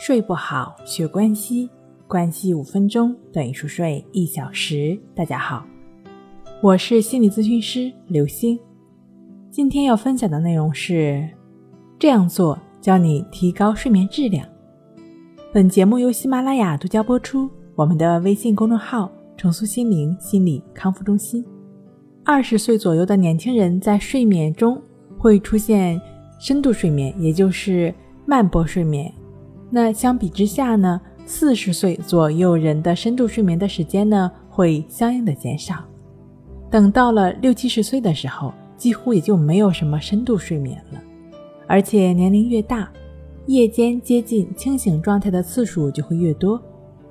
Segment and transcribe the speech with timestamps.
[0.00, 1.68] 睡不好，学关系，
[2.08, 4.98] 关系五分钟等于熟睡一小时。
[5.14, 5.62] 大家好，
[6.62, 8.58] 我是心理咨询师刘星。
[9.50, 11.28] 今天要分享的内容是：
[11.98, 14.48] 这样做教你提高睡眠质量。
[15.52, 17.50] 本节目由喜马拉雅独家播出。
[17.74, 21.44] 我们的微信公众号“重塑心灵心理康复中心”。
[22.24, 24.80] 二十岁左右的年轻人在睡眠中
[25.18, 26.00] 会出现
[26.38, 27.94] 深度睡眠，也就是
[28.24, 29.12] 慢波睡眠。
[29.70, 35.76] 那相比之下呢，四十岁左右人的深度睡眠的时间呢会相应的减少。
[36.68, 41.00] 等到了六七十岁的时候，几乎也就没有什么深度睡眠了。
[41.66, 42.90] 而且年龄越大，
[43.46, 46.60] 夜间接近清醒状态的次数就会越多。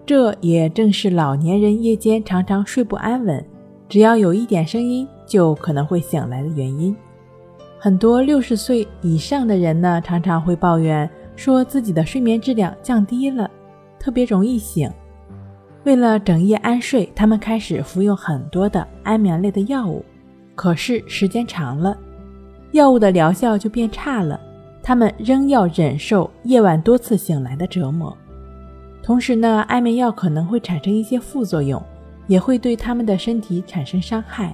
[0.05, 3.45] 这也正是老年人夜间常常睡不安稳，
[3.87, 6.95] 只要有一点声音就可能会醒来的原因。
[7.77, 11.09] 很多六十岁以上的人呢，常常会抱怨。
[11.39, 13.49] 说自己的睡眠质量降低了，
[13.97, 14.91] 特别容易醒。
[15.85, 20.03] 为了整夜安睡，他们开始服用很多的安眠类的药物。
[20.53, 21.97] 可是时间长了，
[22.73, 24.37] 药物的疗效就变差了，
[24.83, 28.15] 他们仍要忍受夜晚多次醒来的折磨。
[29.01, 31.81] 同时呢，安眠药可能会产生一些副作用，
[32.27, 34.53] 也会对他们的身体产生伤害。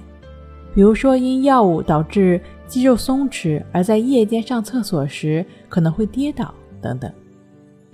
[0.72, 6.54] 比如说，因药物导致肌肉松弛，而在夜间上厕所时可能会跌倒。
[6.86, 7.12] 等等，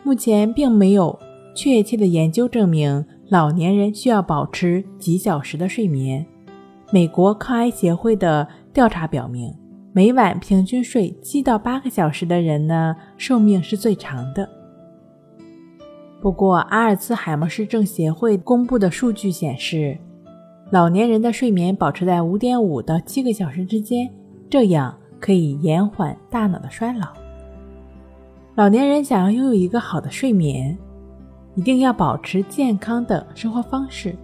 [0.04, 1.18] 目前并没有
[1.54, 6.26] 确切的研究证明老年人需要保持几小时的睡眠。
[6.90, 9.54] 美国抗癌协会的调查表明，
[9.94, 14.46] 每晚平均睡七到八个小时的人呢，寿命是最长的。
[16.20, 19.96] 不过，阿尔茨海默氏症协会公布的数据显示，
[20.70, 24.10] 老年人的睡眠保持在五点五到七个小时之间，
[24.50, 27.21] 这样可以延缓大脑的衰老。
[28.54, 30.76] 老年人想要拥有一个好的睡眠，
[31.54, 34.14] 一定要保持健康的生活方式，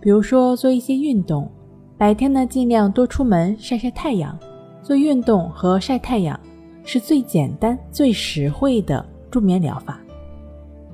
[0.00, 1.48] 比如说做一些运动，
[1.96, 4.36] 白天呢尽量多出门晒晒太阳。
[4.82, 6.38] 做运动和晒太阳
[6.82, 10.00] 是最简单、最实惠的助眠疗法，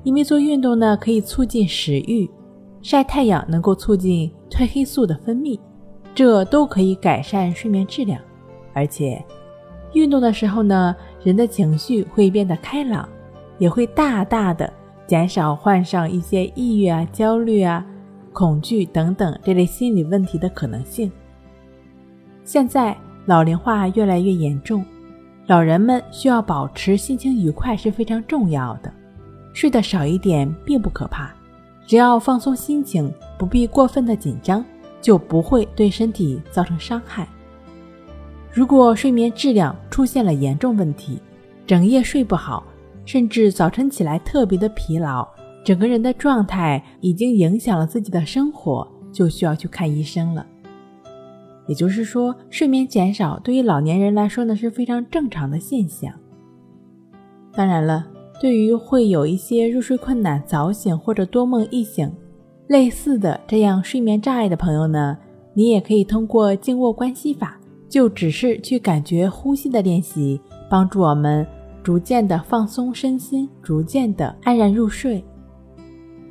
[0.03, 2.29] 因为做运动呢可以促进食欲，
[2.83, 5.59] 晒太阳能够促进褪黑素的分泌，
[6.13, 8.21] 这都可以改善睡眠质量，
[8.73, 9.19] 而且。
[9.93, 13.07] 运动的时候呢，人的情绪会变得开朗，
[13.57, 14.71] 也会大大的
[15.07, 17.85] 减少患上一些抑郁啊、焦虑啊、
[18.31, 21.11] 恐惧等等这类心理问题的可能性。
[22.43, 22.95] 现在
[23.25, 24.85] 老龄化越来越严重，
[25.47, 28.91] 老人们需要保持心情愉快是非常重要的。
[29.53, 31.31] 睡得少一点并不可怕，
[31.87, 34.63] 只要放松心情，不必过分的紧张，
[35.01, 37.27] 就不会对身体造成伤害。
[38.51, 41.21] 如果睡眠质量出现了严重问题，
[41.67, 42.63] 整夜睡不好，
[43.05, 45.27] 甚至早晨起来特别的疲劳，
[45.63, 50.45] 整个人的状态已经影响了自己的生活，就需要去看医生了。
[51.67, 56.11] 也就是说，睡眠减少对于老年人来说呢是非常正常的现象。
[57.53, 58.07] 当然了，
[58.41, 62.11] 对于会有一些入睡困难、早醒或者多梦易醒
[62.65, 65.15] 类似的这样睡眠障碍的朋友呢，
[65.53, 67.59] 你也可以通过静卧关系法。
[67.89, 70.39] 就只是去感觉呼吸的练习，
[70.69, 71.45] 帮助我们
[71.83, 75.23] 逐渐的放松身心，逐渐的安然入睡。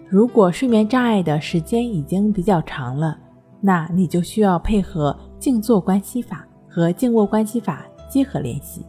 [0.09, 3.19] 如果睡眠障碍的时间已经比较长了，
[3.61, 8.87] 那你就需要配合静坐关系法和静卧关系法结合练习。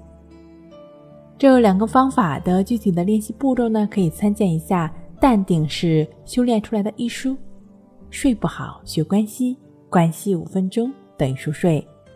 [1.38, 7.36] 这两个方法的具体的练习步骤呢，可以参见一下《淡定是修炼出来的》一书。
[8.10, 9.58] 睡不好学关系，
[9.90, 11.86] 关系五分钟等于熟睡。